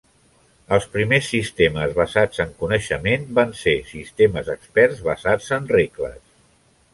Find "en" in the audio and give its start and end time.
2.45-2.55, 5.61-5.71